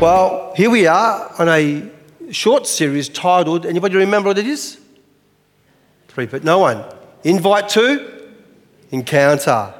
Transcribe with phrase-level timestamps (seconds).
[0.00, 1.88] Well, here we are on a
[2.32, 4.80] short series titled, anybody remember what it is?
[6.08, 6.84] Three, but no one.
[7.22, 8.32] Invite to
[8.90, 9.72] encounter.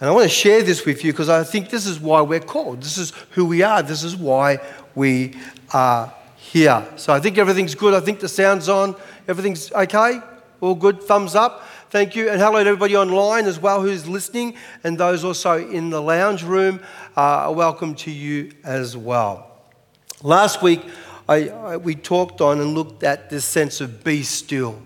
[0.00, 2.40] And I want to share this with you because I think this is why we're
[2.40, 2.82] called.
[2.82, 3.82] This is who we are.
[3.82, 4.58] This is why
[4.94, 5.34] we
[5.72, 6.86] are here.
[6.96, 7.94] So I think everything's good.
[7.94, 8.96] I think the sound's on.
[9.28, 10.20] Everything's okay?
[10.62, 11.02] All good?
[11.02, 11.62] Thumbs up.
[11.90, 12.30] Thank you.
[12.30, 16.42] And hello to everybody online as well who's listening, and those also in the lounge
[16.42, 16.80] room.
[17.16, 19.47] Uh, welcome to you as well.
[20.22, 20.82] Last week,
[21.28, 24.82] I, I, we talked on and looked at this sense of be still.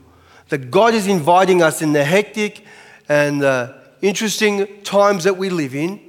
[0.50, 2.66] That God is inviting us in the hectic
[3.08, 6.00] and uh, interesting times that we live in,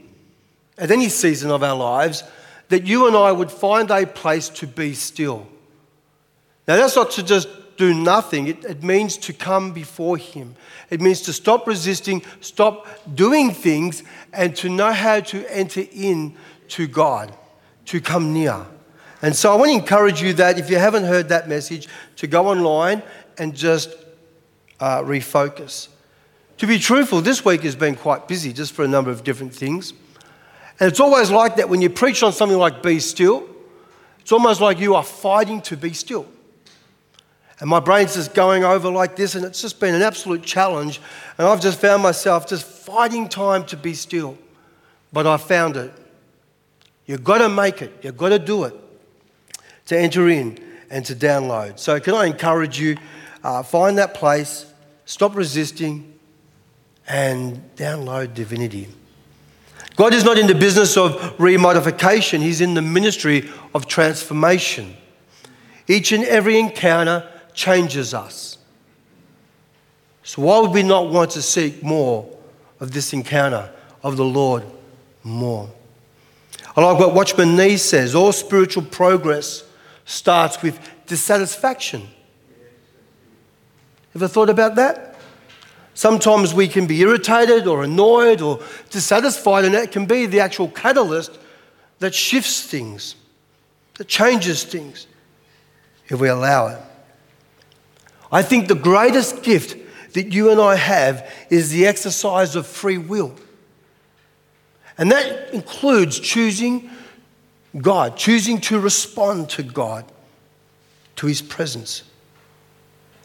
[0.77, 2.23] at any season of our lives,
[2.67, 5.47] that you and I would find a place to be still.
[6.67, 7.47] Now, that's not to just
[7.77, 10.55] do nothing, it, it means to come before Him.
[10.89, 14.03] It means to stop resisting, stop doing things,
[14.33, 16.35] and to know how to enter in
[16.69, 17.33] to God,
[17.85, 18.65] to come near.
[19.23, 22.27] And so I want to encourage you that if you haven't heard that message, to
[22.27, 23.01] go online
[23.37, 23.95] and just
[24.81, 25.87] uh, refocus.
[26.57, 29.55] To be truthful, this week has been quite busy just for a number of different
[29.55, 29.93] things.
[30.77, 33.47] And it's always like that when you preach on something like be still,
[34.19, 36.27] it's almost like you are fighting to be still.
[37.61, 40.99] And my brain's just going over like this, and it's just been an absolute challenge.
[41.37, 44.37] And I've just found myself just fighting time to be still.
[45.13, 45.93] But I found it.
[47.05, 48.82] You've got to make it, you've got to do it
[49.87, 51.79] to enter in and to download.
[51.79, 52.97] So, can I encourage you?
[53.43, 54.71] Uh, find that place,
[55.05, 56.17] stop resisting,
[57.07, 58.87] and download divinity.
[59.95, 64.95] God is not in the business of remodification, He's in the ministry of transformation.
[65.87, 68.57] Each and every encounter changes us.
[70.23, 72.29] So, why would we not want to seek more
[72.79, 73.69] of this encounter
[74.01, 74.63] of the Lord
[75.23, 75.69] more?
[76.75, 79.63] I like what Watchman Nee says all spiritual progress
[80.05, 82.07] starts with dissatisfaction.
[84.15, 85.15] Ever thought about that?
[85.95, 90.67] Sometimes we can be irritated or annoyed or dissatisfied, and that can be the actual
[90.67, 91.37] catalyst
[91.99, 93.15] that shifts things,
[93.95, 95.07] that changes things,
[96.07, 96.79] if we allow it.
[98.31, 99.77] I think the greatest gift
[100.13, 103.35] that you and I have is the exercise of free will.
[104.97, 106.89] And that includes choosing
[107.77, 110.05] God, choosing to respond to God,
[111.17, 112.03] to His presence.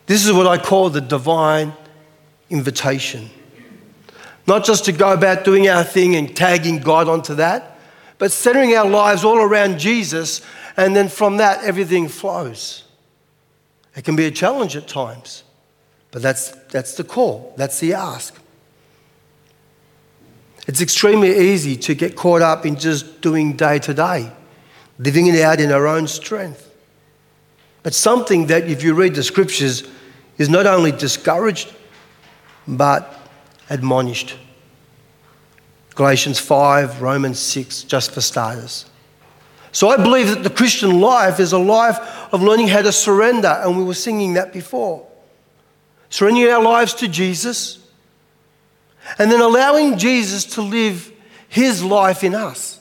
[0.06, 1.74] This is what I call the divine
[2.48, 3.28] invitation.
[4.46, 7.78] Not just to go about doing our thing and tagging God onto that,
[8.16, 10.40] but centering our lives all around Jesus,
[10.76, 12.84] and then from that, everything flows.
[13.94, 15.44] It can be a challenge at times,
[16.10, 18.34] but that's, that's the call, that's the ask.
[20.66, 24.32] It's extremely easy to get caught up in just doing day to day,
[24.98, 26.64] living it out in our own strength.
[27.82, 29.88] But something that, if you read the scriptures,
[30.36, 31.72] is not only discouraged,
[32.66, 33.14] but
[33.70, 34.36] admonished.
[35.94, 38.86] Galatians 5, Romans 6, just for starters.
[39.72, 41.98] So I believe that the Christian life is a life
[42.32, 45.06] of learning how to surrender, and we were singing that before.
[46.10, 47.78] Surrendering our lives to Jesus,
[49.18, 51.12] and then allowing Jesus to live
[51.48, 52.77] his life in us.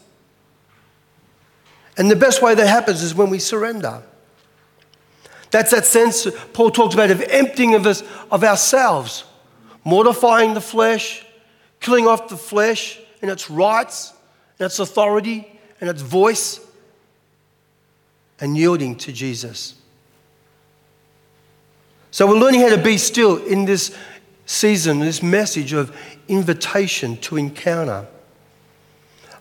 [1.98, 4.04] And the best way that happens is when we surrender.
[5.50, 9.24] That's that sense Paul talks about of emptying of, us, of ourselves,
[9.84, 11.26] mortifying the flesh,
[11.80, 14.14] killing off the flesh and its rights
[14.60, 15.48] and its authority
[15.80, 16.60] and its voice,
[18.40, 19.76] and yielding to Jesus.
[22.12, 23.96] So we're learning how to be still in this
[24.46, 25.96] season, this message of
[26.28, 28.08] invitation to encounter.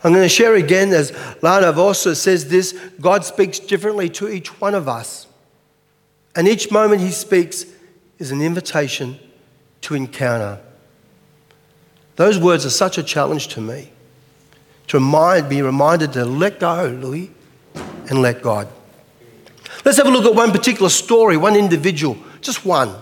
[0.05, 1.13] I'm going to share again, as
[1.43, 5.27] Lana also says this God speaks differently to each one of us.
[6.35, 7.65] And each moment he speaks
[8.19, 9.19] is an invitation
[9.83, 10.61] to encounter.
[12.17, 13.91] Those words are such a challenge to me.
[14.89, 17.31] To remind, be reminded to let go, Louis,
[17.75, 18.69] and let God.
[19.85, 22.95] Let's have a look at one particular story, one individual, just one,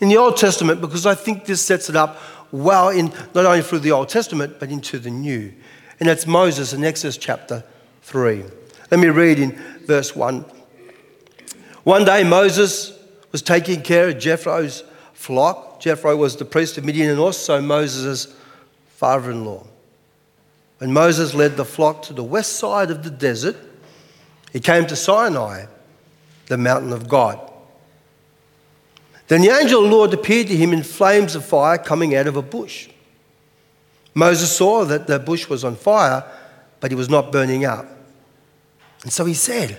[0.00, 2.18] in the Old Testament, because I think this sets it up
[2.50, 5.52] well in not only through the Old Testament, but into the New.
[6.00, 7.62] And that's Moses in Exodus chapter
[8.02, 8.42] 3.
[8.90, 9.52] Let me read in
[9.84, 10.44] verse 1.
[11.84, 12.98] One day Moses
[13.30, 14.82] was taking care of Jethro's
[15.12, 15.80] flock.
[15.80, 18.34] Jethro was the priest of Midian and also Moses'
[18.96, 19.66] father in law.
[20.78, 23.56] When Moses led the flock to the west side of the desert,
[24.52, 25.66] he came to Sinai
[26.46, 27.38] the mountain of God.
[29.28, 32.26] Then the angel of the Lord appeared to him in flames of fire coming out
[32.26, 32.88] of a bush.
[34.14, 36.24] Moses saw that the bush was on fire,
[36.80, 37.86] but it was not burning up.
[39.02, 39.78] And so he said,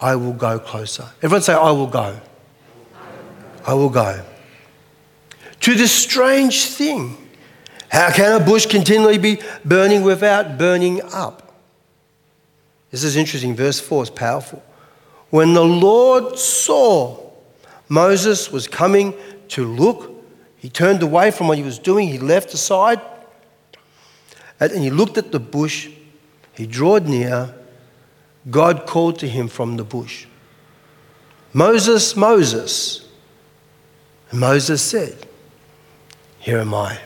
[0.00, 1.08] I will go closer.
[1.22, 2.20] Everyone say, I will go.
[3.66, 4.24] I will go.
[5.60, 7.16] To this strange thing.
[7.88, 11.54] How can a bush continually be burning without burning up?
[12.90, 13.54] This is interesting.
[13.54, 14.62] Verse 4 is powerful.
[15.30, 17.18] When the Lord saw
[17.88, 19.14] Moses was coming
[19.48, 20.15] to look,
[20.66, 22.08] he turned away from what he was doing.
[22.08, 23.00] He left aside
[24.58, 25.88] and he looked at the bush.
[26.56, 27.54] He drawed near.
[28.50, 30.26] God called to him from the bush
[31.52, 33.08] Moses, Moses.
[34.32, 35.28] And Moses said,
[36.40, 36.98] Here am I.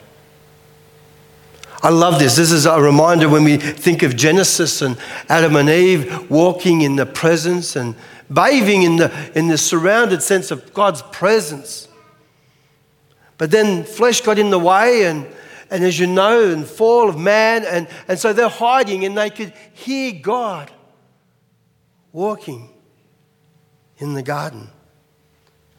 [1.83, 2.37] I love this.
[2.37, 4.97] This is a reminder when we think of Genesis and
[5.29, 7.95] Adam and Eve walking in the presence and
[8.33, 11.89] bathing in the, in the surrounded sense of God's presence.
[13.41, 15.27] But then flesh got in the way, and,
[15.71, 19.31] and as you know, and fall of man, and, and so they're hiding and they
[19.31, 20.71] could hear God
[22.13, 22.69] walking
[23.97, 24.69] in the garden.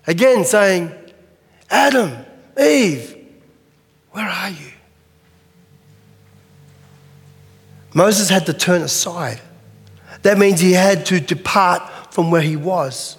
[0.08, 0.92] Again, saying,
[1.70, 2.26] Adam,
[2.60, 3.16] Eve,
[4.10, 4.72] where are you?
[7.94, 9.40] Moses had to turn aside.
[10.24, 13.18] That means he had to depart from where he was.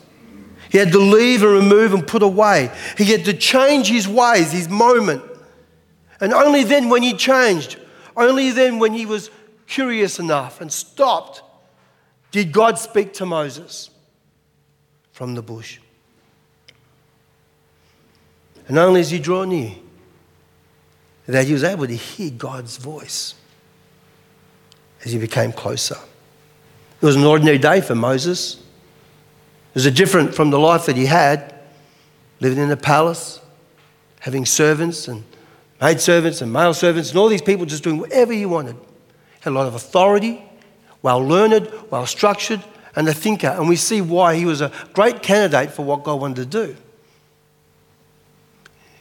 [0.72, 2.72] He had to leave and remove and put away.
[2.96, 5.22] He had to change his ways, his moment.
[6.19, 7.78] And only then, when he changed,
[8.16, 9.28] only then, when he was
[9.66, 11.42] curious enough and stopped,
[12.30, 13.90] did God speak to Moses
[15.12, 15.78] from the bush.
[18.66, 19.72] And only as he drew near
[21.26, 23.34] that he was able to hear God's voice
[25.04, 25.98] as he became closer.
[27.00, 28.62] It was an ordinary day for Moses.
[29.74, 31.54] It different from the life that he had,
[32.40, 33.40] living in a palace,
[34.20, 35.24] having servants and
[35.80, 38.76] maid servants and male servants, and all these people just doing whatever he wanted.
[39.40, 40.44] Had a lot of authority,
[41.00, 42.62] well learned, well structured,
[42.94, 43.48] and a thinker.
[43.48, 46.76] And we see why he was a great candidate for what God wanted to do.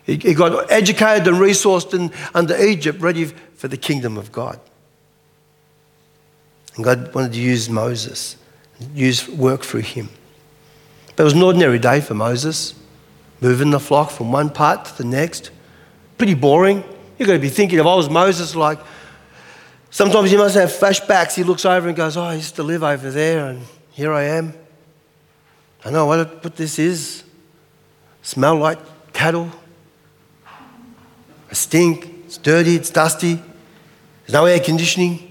[0.04, 4.60] He, he got educated and resourced in, under Egypt, ready for the kingdom of God.
[6.76, 8.38] And God wanted to use Moses,
[8.96, 10.10] use work through him.
[11.16, 12.74] But it was an ordinary day for Moses,
[13.42, 15.52] moving the flock from one part to the next.
[16.18, 16.84] Pretty boring.
[17.18, 18.80] You've got to be thinking if I was Moses, like,
[19.90, 21.36] sometimes you must have flashbacks.
[21.36, 23.62] He looks over and goes, Oh, I used to live over there, and
[23.92, 24.54] here I am.
[25.84, 27.24] I know what, what this is.
[28.22, 28.80] Smell like
[29.14, 29.52] cattle.
[30.46, 32.06] I stink.
[32.26, 32.76] It's dirty.
[32.76, 33.36] It's dusty.
[33.36, 35.31] There's no air conditioning.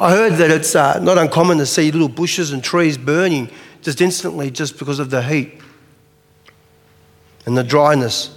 [0.00, 3.50] I heard that it's uh, not uncommon to see little bushes and trees burning
[3.82, 5.60] just instantly just because of the heat
[7.46, 8.36] and the dryness.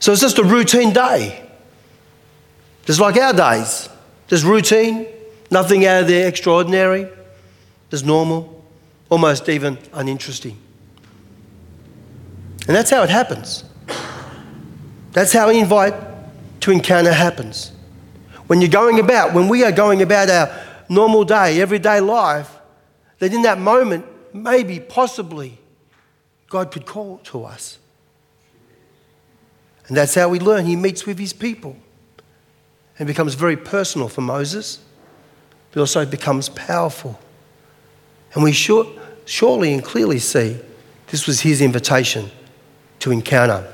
[0.00, 1.48] So it's just a routine day.
[2.84, 3.88] Just like our days.
[4.26, 5.06] Just routine,
[5.50, 7.06] nothing out of the extraordinary,
[7.90, 8.64] just normal,
[9.10, 10.58] almost even uninteresting.
[12.66, 13.64] And that's how it happens.
[15.12, 15.94] That's how invite
[16.62, 17.72] to encounter happens.
[18.46, 22.50] When you're going about, when we are going about our normal day, everyday life,
[23.18, 24.04] that in that moment,
[24.34, 25.58] maybe, possibly,
[26.48, 27.78] God could call to us.
[29.88, 30.64] And that's how we learn.
[30.66, 31.76] He meets with his people
[32.98, 34.80] and becomes very personal for Moses,
[35.70, 37.18] but also becomes powerful.
[38.34, 38.86] And we sure,
[39.24, 40.58] surely and clearly see
[41.08, 42.30] this was his invitation
[43.00, 43.70] to encounter.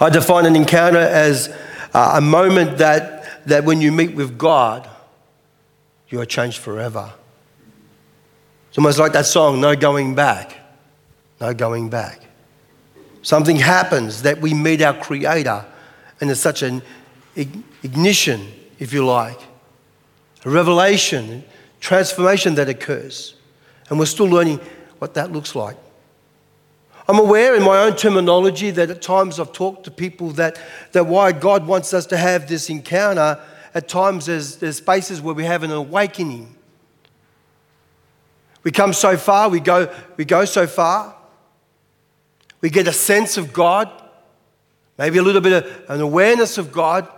[0.00, 1.48] I define an encounter as
[1.94, 3.17] uh, a moment that
[3.48, 4.88] that when you meet with God,
[6.08, 7.12] you are changed forever.
[8.68, 10.56] It's almost like that song, No Going Back.
[11.40, 12.20] No Going Back.
[13.22, 15.64] Something happens that we meet our Creator,
[16.20, 16.82] and it's such an
[17.34, 18.46] ignition,
[18.78, 19.40] if you like,
[20.44, 21.44] a revelation,
[21.80, 23.34] transformation that occurs.
[23.88, 24.60] And we're still learning
[24.98, 25.76] what that looks like.
[27.08, 30.60] I'm aware in my own terminology that at times I've talked to people that,
[30.92, 33.40] that why God wants us to have this encounter,
[33.74, 36.54] at times there's, there's spaces where we have an awakening.
[38.62, 41.16] We come so far, we go, we go so far,
[42.60, 43.90] we get a sense of God,
[44.98, 47.08] maybe a little bit of an awareness of God,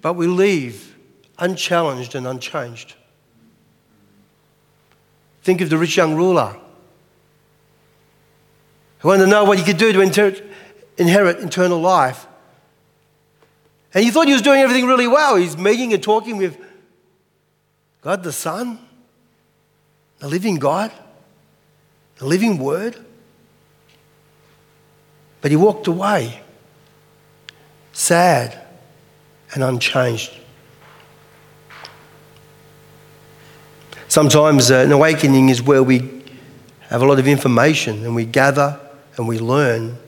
[0.00, 0.96] but we leave
[1.38, 2.94] unchallenged and unchanged.
[5.42, 6.56] Think of the rich young ruler.
[9.00, 10.36] He wanted to know what he could do to inter-
[10.96, 12.26] inherit eternal life.
[13.94, 15.36] And he thought he was doing everything really well.
[15.36, 16.58] He's meeting and talking with
[18.02, 18.78] God the Son,
[20.18, 20.92] the living God,
[22.16, 22.96] the living Word.
[25.40, 26.42] But he walked away,
[27.92, 28.60] sad
[29.54, 30.32] and unchanged.
[34.08, 35.98] Sometimes uh, an awakening is where we
[36.88, 38.80] have a lot of information and we gather
[39.18, 39.98] and we learn.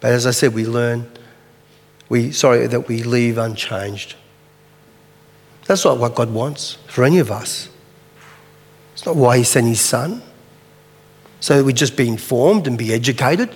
[0.00, 1.10] But as I said, we learn,
[2.08, 4.16] we, sorry, that we leave unchanged.
[5.66, 7.68] That's not what God wants for any of us.
[8.94, 10.22] It's not why He sent His Son.
[11.40, 13.50] So we just be informed and be educated.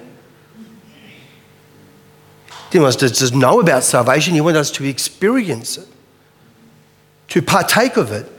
[2.46, 5.88] He didn't want us to just know about salvation, He wanted us to experience it,
[7.28, 8.30] to partake of it.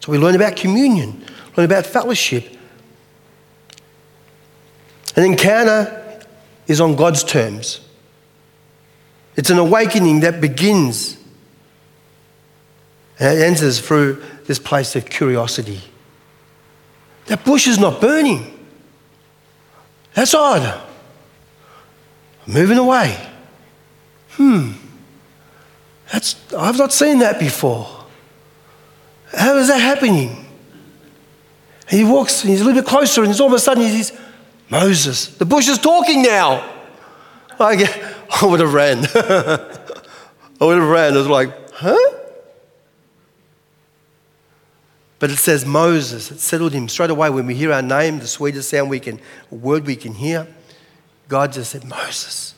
[0.00, 1.24] So we learn about communion,
[1.56, 2.53] learn about fellowship.
[5.16, 6.20] An encounter
[6.66, 7.80] is on God's terms.
[9.36, 11.18] It's an awakening that begins
[13.18, 15.80] and it enters through this place of curiosity.
[17.26, 18.50] That bush is not burning.
[20.14, 20.82] That's odd.
[22.46, 23.16] Moving away.
[24.30, 24.72] Hmm.
[26.12, 28.04] That's, I've not seen that before.
[29.32, 30.44] How is that happening?
[31.88, 34.02] And he walks and he's a little bit closer, and all of a sudden he
[34.02, 34.18] says,
[34.70, 36.70] Moses, the bush is talking now.
[37.60, 38.98] I, I would have ran.
[39.14, 41.14] I would have ran.
[41.14, 42.14] I was like, huh?
[45.18, 48.26] But it says Moses, it settled him straight away when we hear our name, the
[48.26, 50.46] sweetest sound we can, word we can hear.
[51.28, 52.54] God just said, Moses,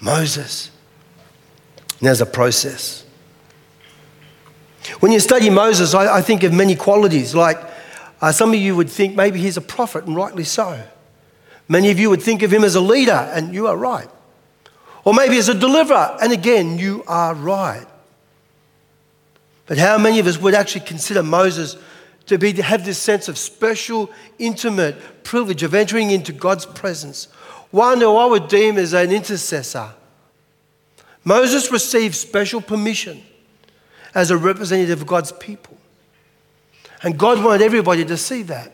[0.00, 0.70] Moses.
[1.98, 3.04] And there's a process.
[5.00, 7.34] When you study Moses, I, I think of many qualities.
[7.34, 7.58] Like
[8.20, 10.82] uh, some of you would think maybe he's a prophet, and rightly so.
[11.68, 14.08] Many of you would think of him as a leader, and you are right.
[15.04, 17.86] Or maybe as a deliverer, and again, you are right.
[19.66, 21.76] But how many of us would actually consider Moses
[22.26, 27.24] to, be, to have this sense of special, intimate privilege of entering into God's presence?
[27.70, 29.90] One who I would deem as an intercessor.
[31.24, 33.22] Moses received special permission
[34.14, 35.76] as a representative of God's people.
[37.02, 38.72] And God wanted everybody to see that.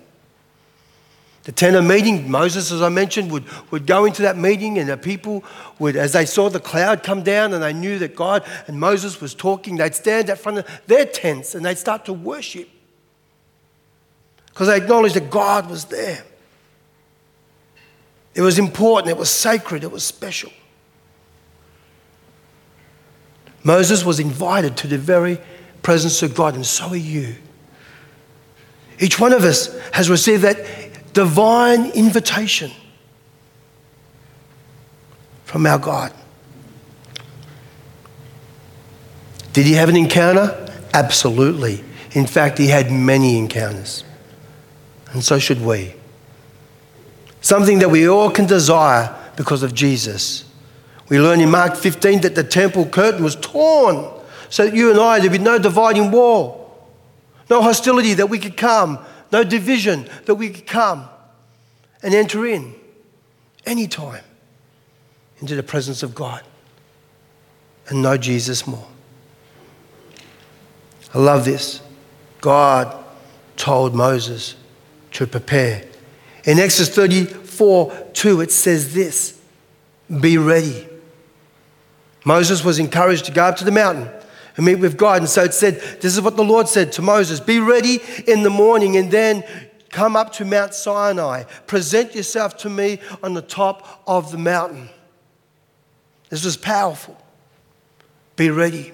[1.45, 4.89] The tent of meeting, Moses, as I mentioned, would, would go into that meeting, and
[4.89, 5.43] the people
[5.81, 9.21] would, as they saw the cloud come down and they knew that God and Moses
[9.21, 12.69] was talking, they'd stand in front of their tents and they'd start to worship
[14.47, 16.23] because they acknowledged that God was there.
[18.35, 20.53] It was important, it was sacred, it was special.
[23.65, 25.39] Moses was invited to the very
[25.83, 27.35] presence of God, and so are you.
[28.99, 30.59] Each one of us has received that
[31.13, 32.71] divine invitation
[35.45, 36.13] from our God.
[39.53, 40.71] Did he have an encounter?
[40.95, 41.85] Absolutely.
[42.13, 44.05] In fact, he had many encounters.
[45.13, 45.95] And so should we.
[47.41, 50.45] Something that we all can desire because of Jesus.
[51.09, 54.09] We learn in Mark 15 that the temple curtain was torn
[54.49, 56.89] so that you and I, there'd be no dividing wall,
[57.51, 58.99] no hostility that we could come,
[59.33, 61.09] no division that we could come
[62.03, 62.75] and enter in
[63.65, 64.23] anytime
[65.41, 66.43] into the presence of God
[67.89, 68.87] and know Jesus more.
[71.15, 71.81] I love this.
[72.41, 73.05] God
[73.57, 74.55] told Moses
[75.13, 75.85] to prepare.
[76.45, 79.41] In Exodus 34 2, it says this
[80.21, 80.89] Be ready.
[82.25, 84.09] Moses was encouraged to go up to the mountain
[84.57, 85.19] and meet with God.
[85.19, 88.43] And so it said, This is what the Lord said to Moses Be ready in
[88.43, 89.45] the morning, and then
[89.91, 91.45] come up to Mount Sinai.
[91.67, 94.89] Present yourself to me on the top of the mountain.
[96.29, 97.17] This was powerful.
[98.37, 98.93] Be ready.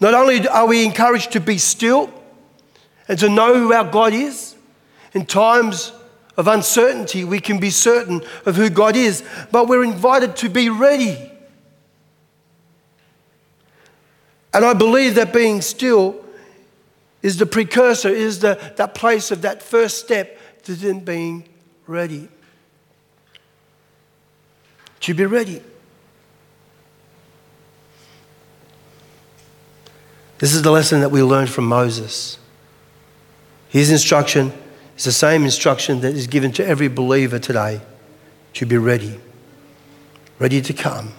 [0.00, 2.12] Not only are we encouraged to be still
[3.08, 4.56] and to know who our God is,
[5.12, 5.92] in times
[6.36, 10.68] of uncertainty, we can be certain of who God is, but we're invited to be
[10.68, 11.32] ready.
[14.56, 16.24] And I believe that being still
[17.20, 21.46] is the precursor, is the, that place of that first step to then being
[21.86, 22.30] ready.
[25.00, 25.62] To be ready.
[30.38, 32.38] This is the lesson that we learned from Moses.
[33.68, 34.54] His instruction
[34.96, 37.82] is the same instruction that is given to every believer today
[38.54, 39.20] to be ready,
[40.38, 41.12] ready to come.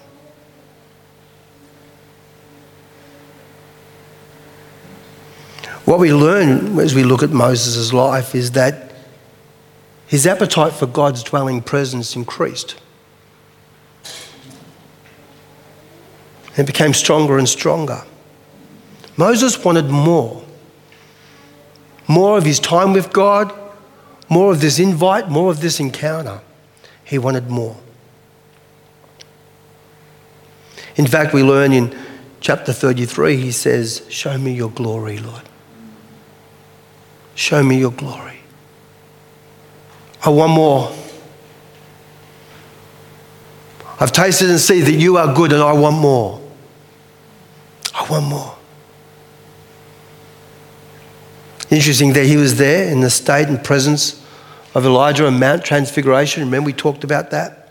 [5.88, 8.92] What we learn as we look at Moses' life is that
[10.06, 12.76] his appetite for God's dwelling presence increased.
[16.58, 18.04] It became stronger and stronger.
[19.16, 20.44] Moses wanted more.
[22.06, 23.58] More of his time with God,
[24.28, 26.42] more of this invite, more of this encounter.
[27.06, 27.78] He wanted more.
[30.98, 31.98] In fact, we learn in
[32.42, 35.47] chapter 33, he says, Show me your glory, Lord.
[37.38, 38.40] Show me your glory.
[40.26, 40.92] I want more.
[44.00, 46.42] I've tasted and seen that you are good, and I want more.
[47.94, 48.56] I want more.
[51.70, 54.24] Interesting that he was there in the state and presence
[54.74, 56.44] of Elijah on Mount Transfiguration.
[56.44, 57.70] Remember, we talked about that?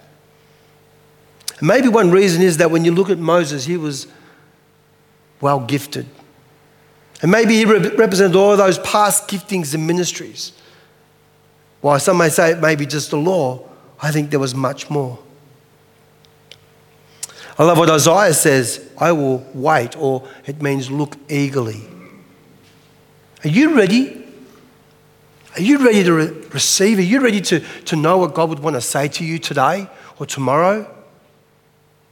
[1.60, 4.06] Maybe one reason is that when you look at Moses, he was
[5.40, 6.06] well gifted.
[7.22, 10.52] And maybe he represented all those past giftings and ministries.
[11.80, 13.66] While some may say it may be just the law,
[14.00, 15.18] I think there was much more.
[17.58, 21.82] I love what Isaiah says I will wait, or it means look eagerly.
[23.44, 24.24] Are you ready?
[25.54, 26.98] Are you ready to re- receive?
[26.98, 29.88] Are you ready to, to know what God would want to say to you today
[30.18, 30.92] or tomorrow?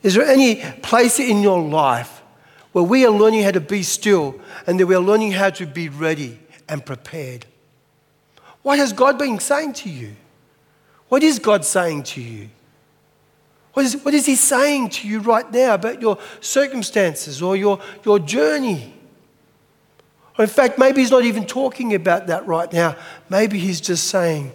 [0.03, 2.14] Is there any place in your life
[2.75, 4.35] where we are learning how to be still
[4.67, 7.47] and that we are learning how to be ready and prepared?
[8.63, 10.17] What has God been saying to you?
[11.09, 12.51] What is God saying to you?
[13.75, 17.79] What is, what is He saying to you right now about your circumstances or your,
[18.05, 18.93] your journey?
[20.37, 22.97] Or in fact, maybe He's not even talking about that right now.
[23.29, 24.53] Maybe He's just saying,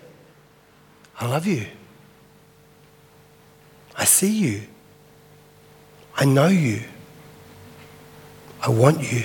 [1.17, 1.67] I love you.
[3.95, 4.63] I see you.
[6.17, 6.81] I know you.
[8.61, 9.23] I want you.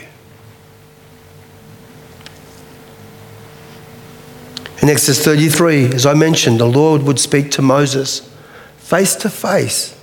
[4.83, 8.31] In Exodus 33, as I mentioned, the Lord would speak to Moses
[8.77, 9.99] face to face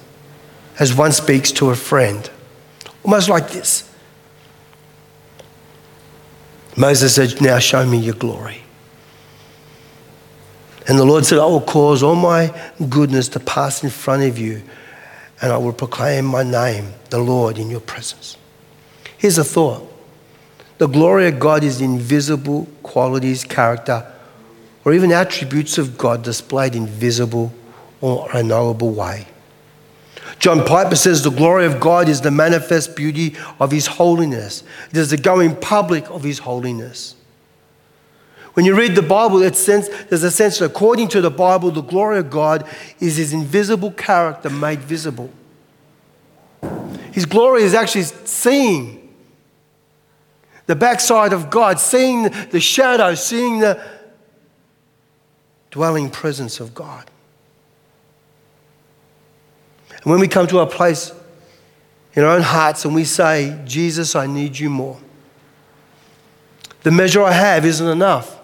[0.79, 2.29] as one speaks to a friend.
[3.03, 3.87] Almost like this
[6.75, 8.63] Moses said, Now show me your glory.
[10.87, 12.51] And the Lord said, I will cause all my
[12.89, 14.63] goodness to pass in front of you,
[15.41, 18.35] and I will proclaim my name, the Lord, in your presence.
[19.21, 19.87] Here's a thought
[20.79, 24.11] the glory of God is invisible qualities, character,
[24.83, 27.53] or even attributes of God displayed in visible
[28.01, 29.27] or unknowable way.
[30.39, 34.63] John Piper says the glory of God is the manifest beauty of His holiness.
[34.89, 37.13] It is the going public of His holiness.
[38.55, 41.83] When you read the Bible, sense, there's a sense that according to the Bible, the
[41.83, 42.67] glory of God
[42.99, 45.29] is His invisible character made visible.
[47.11, 49.00] His glory is actually seeing
[50.71, 53.77] the backside of God, seeing the shadow, seeing the
[55.69, 57.11] dwelling presence of God.
[59.91, 61.11] And when we come to a place
[62.13, 64.97] in our own hearts and we say, Jesus, I need you more,
[66.83, 68.39] the measure I have isn't enough.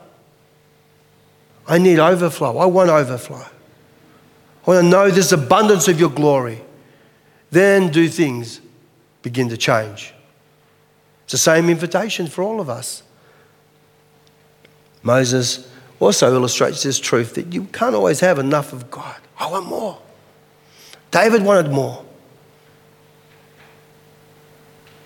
[1.66, 2.58] I need overflow.
[2.58, 3.38] I want overflow.
[3.38, 6.62] I want to know this abundance of your glory.
[7.52, 8.60] Then do things
[9.22, 10.13] begin to change.
[11.28, 13.04] It's the same invitation for all of us.
[15.04, 19.18] Moses also illustrates this truth that you can't always have enough of God.
[19.38, 20.00] I want more.
[21.12, 22.06] David wanted more.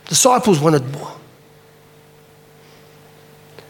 [0.05, 1.11] Disciples wanted more.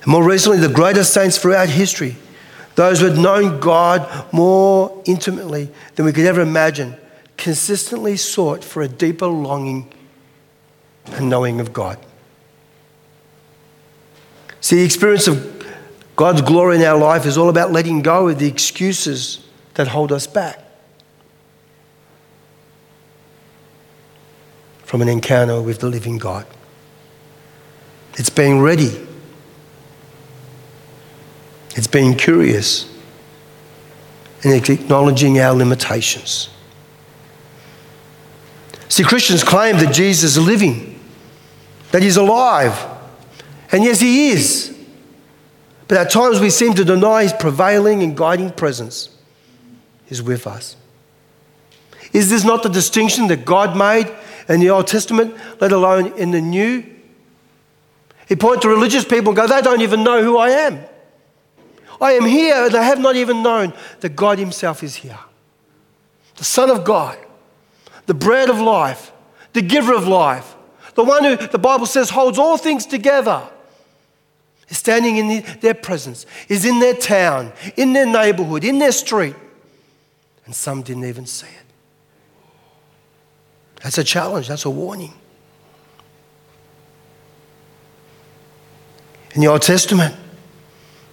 [0.01, 2.17] And more recently, the greatest saints throughout history,
[2.75, 6.97] those who had known God more intimately than we could ever imagine,
[7.37, 9.89] consistently sought for a deeper longing
[11.13, 11.97] and knowing of God.
[14.61, 15.65] See, the experience of
[16.15, 20.11] God's glory in our life is all about letting go of the excuses that hold
[20.11, 20.61] us back.
[24.91, 26.45] from an encounter with the living God.
[28.15, 28.91] It's being ready,
[31.77, 32.93] it's being curious,
[34.43, 36.49] and it's acknowledging our limitations.
[38.89, 40.99] See, Christians claim that Jesus is living,
[41.93, 42.77] that he's alive.
[43.71, 44.77] And yes, he is.
[45.87, 49.09] But at times we seem to deny his prevailing and guiding presence
[50.09, 50.75] is with us.
[52.13, 54.13] Is this not the distinction that God made
[54.49, 56.83] in the Old Testament, let alone in the New.
[58.27, 60.79] He points to religious people and go, they don't even know who I am.
[61.99, 65.19] I am here, and they have not even known that God Himself is here.
[66.35, 67.17] The Son of God,
[68.07, 69.11] the bread of life,
[69.53, 70.55] the giver of life,
[70.95, 73.47] the one who the Bible says holds all things together,
[74.71, 79.35] standing in their presence, is in their town, in their neighborhood, in their street.
[80.45, 81.65] And some didn't even see it.
[83.83, 85.13] That's a challenge, that's a warning.
[89.33, 90.15] In the Old Testament,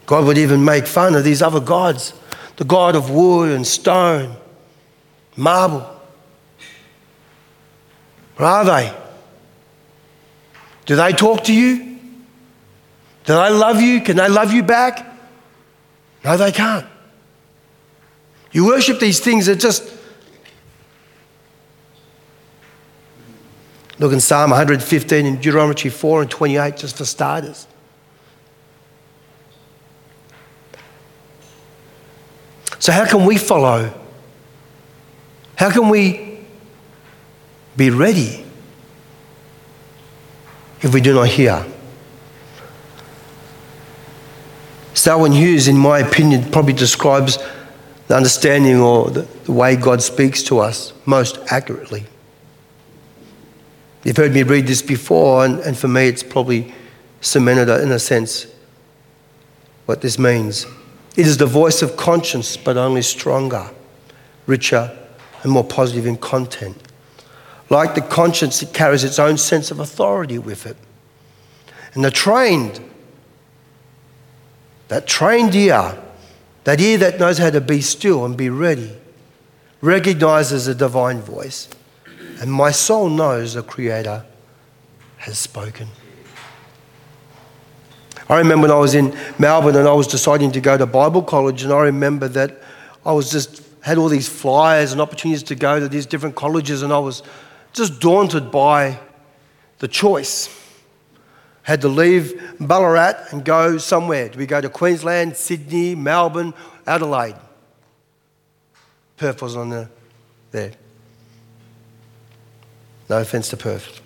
[0.07, 2.15] God would even make fun of these other gods
[2.57, 4.35] the God of wood and stone,
[5.37, 5.89] marble.
[8.37, 8.93] Where are they?
[10.85, 11.88] Do they talk to you?
[13.29, 14.01] Do they love you?
[14.01, 15.07] Can they love you back?
[16.25, 16.87] No, they can't.
[18.53, 19.87] You worship these things that just.
[23.99, 27.67] Look in Psalm 115 and Deuteronomy 4 and 28, just for starters.
[32.79, 33.93] So, how can we follow?
[35.57, 36.47] How can we
[37.77, 38.43] be ready
[40.81, 41.67] if we do not hear?
[44.99, 47.39] Selwyn Hughes, in my opinion, probably describes
[48.09, 52.05] the understanding or the, the way God speaks to us most accurately.
[54.03, 56.75] You've heard me read this before, and, and for me, it's probably
[57.21, 58.49] cemented in a sense
[59.87, 60.67] what this means.
[61.17, 63.71] It is the voice of conscience, but only stronger,
[64.47, 64.97] richer,
[65.45, 66.77] and more positive in content.
[67.71, 70.77] Like the conscience, it carries its own sense of authority with it.
[71.95, 72.81] And the trained,
[74.89, 75.99] that trained ear,
[76.65, 78.93] that ear that knows how to be still and be ready,
[79.81, 81.69] recognizes a divine voice.
[82.41, 84.25] And my soul knows the Creator
[85.19, 85.89] has spoken.
[88.29, 91.23] I remember when I was in Melbourne and I was deciding to go to Bible
[91.23, 92.63] college, and I remember that
[93.05, 96.83] I was just had all these flyers and opportunities to go to these different colleges,
[96.83, 97.23] and I was
[97.73, 98.99] just daunted by
[99.79, 100.55] the choice.
[101.69, 104.31] Had to leave Ballarat and go somewhere.
[104.31, 106.55] Do we go to Queensland, Sydney, Melbourne,
[106.87, 107.35] Adelaide?
[109.19, 109.91] Perth was on the,
[110.51, 110.73] there.
[113.11, 114.01] No offense to Perth.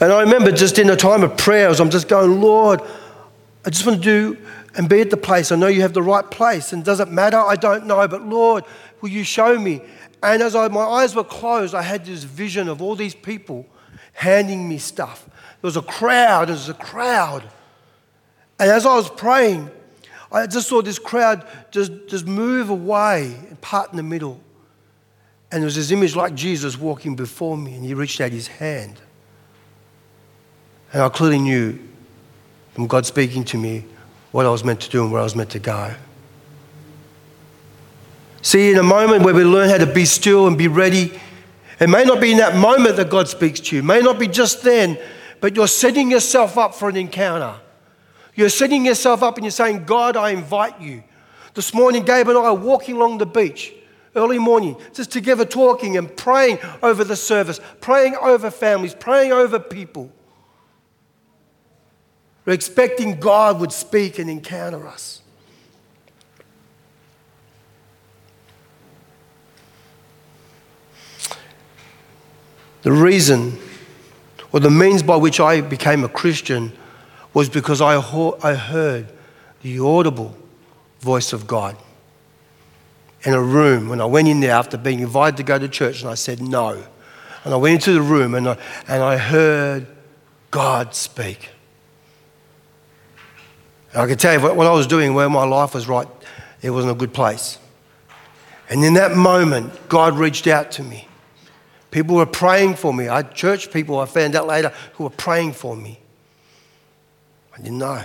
[0.00, 2.80] And I remember just in a time of prayers, I'm just going, Lord,
[3.64, 4.36] I just want to do
[4.74, 5.52] and be at the place.
[5.52, 6.72] I know you have the right place.
[6.72, 7.38] And does it matter?
[7.38, 8.08] I don't know.
[8.08, 8.64] But Lord,
[9.00, 9.80] will you show me?
[10.24, 13.64] And as I, my eyes were closed, I had this vision of all these people
[14.12, 15.28] handing me stuff.
[15.66, 17.42] Was a crowd, there was a crowd.
[18.60, 19.68] And as I was praying,
[20.30, 24.40] I just saw this crowd just, just move away and part in the middle.
[25.50, 28.46] And there was this image like Jesus walking before me, and he reached out his
[28.46, 29.00] hand.
[30.92, 31.80] And I clearly knew
[32.74, 33.86] from God speaking to me
[34.30, 35.92] what I was meant to do and where I was meant to go.
[38.40, 41.18] See, in a moment where we learn how to be still and be ready,
[41.80, 44.20] it may not be in that moment that God speaks to you, it may not
[44.20, 44.96] be just then,
[45.40, 47.54] but you're setting yourself up for an encounter.
[48.34, 51.02] You're setting yourself up and you're saying, God, I invite you.
[51.54, 53.72] This morning, Gabe and I are walking along the beach
[54.14, 59.58] early morning, just together talking and praying over the service, praying over families, praying over
[59.58, 60.10] people.
[62.44, 65.22] We're expecting God would speak and encounter us.
[72.82, 73.58] The reason
[74.52, 76.72] or the means by which I became a Christian
[77.34, 77.96] was because I,
[78.42, 79.08] I heard
[79.62, 80.36] the audible
[81.00, 81.76] voice of God
[83.22, 86.00] in a room when I went in there after being invited to go to church
[86.02, 86.84] and I said no.
[87.44, 89.86] And I went into the room and I, and I heard
[90.50, 91.50] God speak.
[93.94, 96.08] I can tell you what I was doing, where my life was right,
[96.60, 97.58] it wasn't a good place.
[98.68, 101.08] And in that moment, God reached out to me.
[101.96, 103.08] People were praying for me.
[103.08, 105.98] I had church people, I found out later, who were praying for me.
[107.54, 108.04] I didn't know.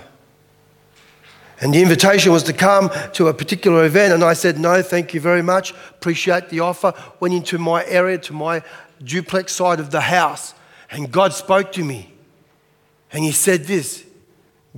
[1.59, 5.13] And the invitation was to come to a particular event, and I said, No, thank
[5.13, 5.71] you very much.
[5.89, 6.93] Appreciate the offer.
[7.19, 8.63] Went into my area, to my
[9.03, 10.53] duplex side of the house,
[10.89, 12.13] and God spoke to me.
[13.11, 14.05] And He said this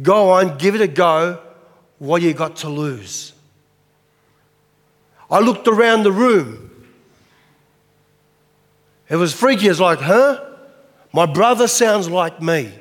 [0.02, 1.40] Go on, give it a go.
[2.00, 3.34] What you got to lose?
[5.30, 6.72] I looked around the room.
[9.10, 9.68] It was freaky.
[9.68, 10.44] It's like, huh?
[11.12, 12.74] My brother sounds like me.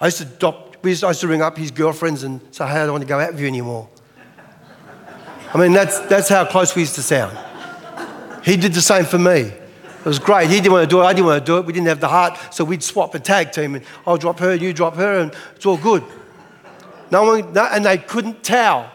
[0.00, 2.66] I used to adopt, we used, I used to ring up his girlfriends and say,
[2.66, 3.88] hey, I don't want to go out with you anymore.
[5.52, 7.36] I mean, that's, that's how close we used to sound.
[8.44, 9.40] He did the same for me.
[9.40, 10.48] It was great.
[10.48, 11.04] He didn't want to do it.
[11.04, 11.66] I didn't want to do it.
[11.66, 14.54] We didn't have the heart, so we'd swap and tag team, and I'll drop her,
[14.54, 16.04] you drop her, and it's all good.
[17.10, 18.90] No one, no, and they couldn't tell.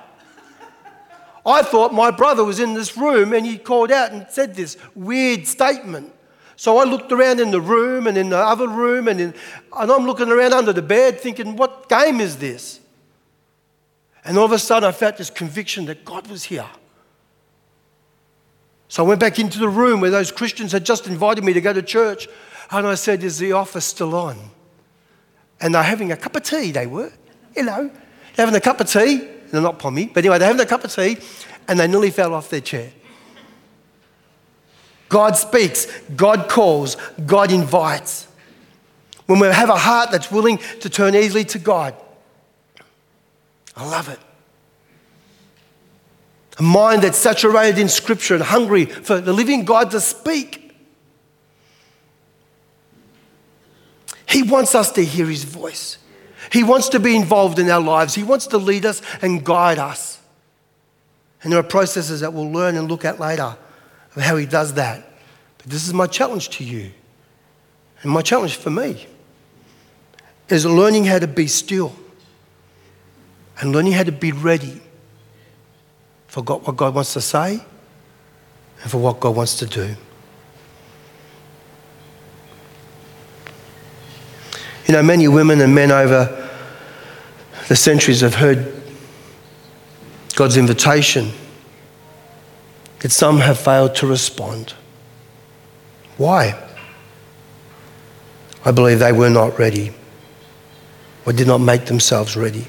[1.45, 4.77] I thought my brother was in this room, and he called out and said this
[4.95, 6.13] weird statement.
[6.55, 9.33] So I looked around in the room and in the other room, and, in,
[9.77, 12.79] and I'm looking around under the bed thinking, what game is this?
[14.23, 16.69] And all of a sudden, I felt this conviction that God was here.
[18.87, 21.61] So I went back into the room where those Christians had just invited me to
[21.61, 22.27] go to church.
[22.71, 24.37] And I said, Is the office still on?
[25.59, 27.11] And they're having a cup of tea, they were.
[27.57, 27.89] Know,
[28.35, 29.27] they're having a cup of tea.
[29.53, 31.15] They're not pommy, but anyway, they're having a cup of tea
[31.67, 32.91] and they nearly fell off their chair.
[35.09, 35.85] God speaks,
[36.15, 38.27] God calls, God invites.
[39.27, 41.93] When we have a heart that's willing to turn easily to God,
[43.77, 44.17] I love it.
[46.57, 50.75] A mind that's saturated in Scripture and hungry for the living God to speak.
[54.27, 55.99] He wants us to hear His voice.
[56.51, 58.15] He wants to be involved in our lives.
[58.15, 60.19] He wants to lead us and guide us.
[61.41, 63.57] And there are processes that we'll learn and look at later
[64.15, 65.07] of how He does that.
[65.57, 66.91] But this is my challenge to you.
[68.01, 69.07] And my challenge for me
[70.49, 71.95] is learning how to be still
[73.59, 74.81] and learning how to be ready
[76.27, 77.63] for what God wants to say
[78.81, 79.95] and for what God wants to do.
[84.87, 86.49] You know, many women and men over
[87.67, 88.81] the centuries have heard
[90.35, 91.31] God's invitation,
[93.01, 94.73] yet some have failed to respond.
[96.17, 96.59] Why?
[98.65, 99.93] I believe they were not ready
[101.25, 102.67] or did not make themselves ready.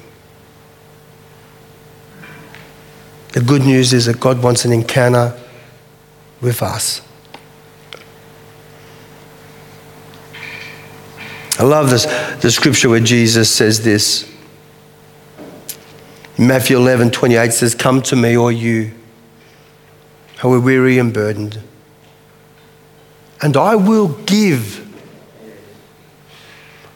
[3.33, 5.37] The good news is that God wants an encounter
[6.41, 7.01] with us.
[11.57, 12.05] I love this,
[12.41, 14.29] the scripture where Jesus says this.
[16.37, 18.91] Matthew 11, 28 says, Come to me, all you
[20.39, 21.61] who are weary and burdened,
[23.41, 24.81] and I will give.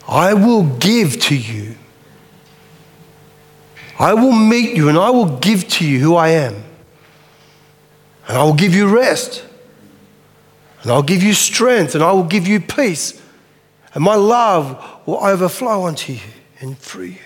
[0.07, 1.75] I will give to you.
[3.99, 6.63] I will meet you and I will give to you who I am.
[8.27, 9.43] And I will give you rest.
[10.81, 13.18] And I'll give you strength and I will give you peace.
[13.93, 16.19] And my love will overflow onto you
[16.59, 17.19] and through you.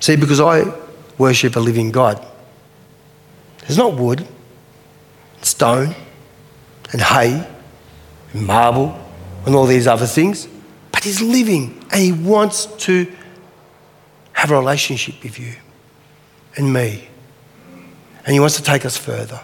[0.00, 0.64] See, because I
[1.16, 2.24] worship a living God.
[3.60, 4.26] There's not wood,
[5.40, 5.94] stone,
[6.92, 7.46] and hay,
[8.32, 8.98] and marble,
[9.46, 10.48] and all these other things,
[10.92, 13.10] but He's living and He wants to
[14.32, 15.54] have a relationship with you
[16.56, 17.08] and me.
[18.26, 19.40] And He wants to take us further.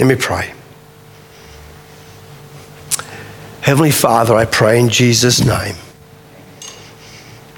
[0.00, 0.54] Let me pray.
[3.60, 5.76] Heavenly Father, I pray in Jesus' name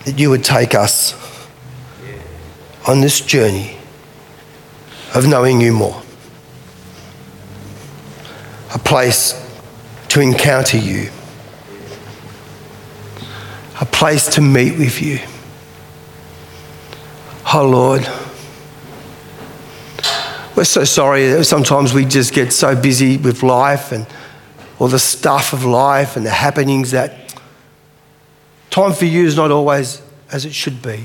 [0.04, 1.14] that you would take us
[2.88, 3.76] on this journey
[5.14, 6.02] of knowing you more.
[8.74, 9.40] A place
[10.08, 11.10] to encounter you,
[13.80, 15.20] a place to meet with you.
[17.54, 18.04] Oh Lord,
[20.56, 24.06] we're so sorry sometimes we just get so busy with life and
[24.78, 27.34] all the stuff of life and the happenings that
[28.70, 31.04] time for you is not always as it should be.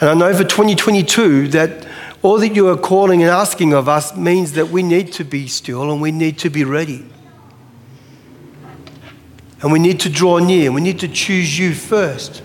[0.00, 1.86] And I know for 2022 that
[2.22, 5.48] all that you are calling and asking of us means that we need to be
[5.48, 7.04] still and we need to be ready.
[9.62, 10.70] And we need to draw near.
[10.70, 12.42] We need to choose you first.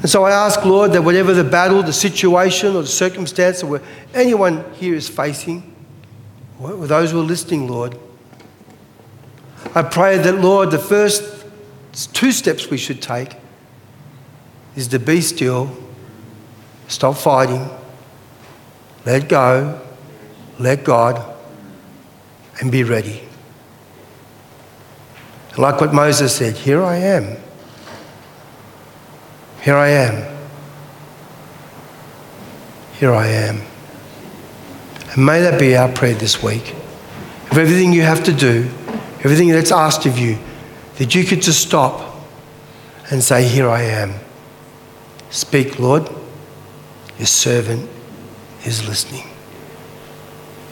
[0.00, 3.82] And so I ask, Lord, that whatever the battle, the situation, or the circumstance that
[4.14, 5.74] anyone here is facing,
[6.60, 7.98] or those who are listening, Lord,
[9.74, 11.44] I pray that, Lord, the first
[12.14, 13.34] two steps we should take
[14.76, 15.76] is to be still,
[16.86, 17.68] stop fighting,
[19.04, 19.80] let go,
[20.60, 21.34] let God,
[22.60, 23.22] and be ready.
[25.56, 27.36] Like what Moses said, here I am.
[29.68, 30.38] Here I am.
[32.94, 33.60] Here I am.
[35.12, 36.74] And may that be our prayer this week.
[37.50, 38.70] Of everything you have to do,
[39.18, 40.38] everything that's asked of you,
[40.96, 42.16] that you could just stop
[43.10, 44.14] and say, Here I am.
[45.28, 46.08] Speak, Lord.
[47.18, 47.90] Your servant
[48.64, 49.26] is listening.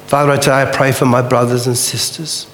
[0.07, 2.47] Father, today I pray for my brothers and sisters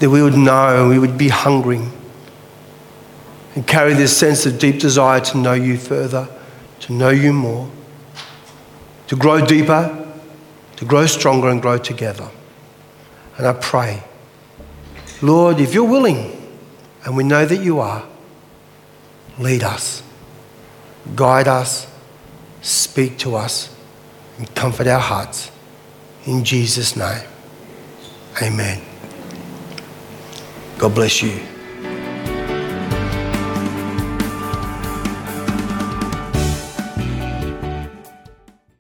[0.00, 1.92] that we would know and we would be hungering
[3.60, 6.26] and carry this sense of deep desire to know you further,
[6.78, 7.70] to know you more,
[9.06, 10.10] to grow deeper,
[10.76, 12.26] to grow stronger and grow together.
[13.36, 14.02] And I pray,
[15.20, 16.58] Lord, if you're willing,
[17.04, 18.02] and we know that you are,
[19.38, 20.02] lead us,
[21.14, 21.86] guide us,
[22.62, 23.76] speak to us,
[24.38, 25.50] and comfort our hearts.
[26.24, 27.28] In Jesus' name,
[28.40, 28.80] amen.
[30.78, 31.49] God bless you.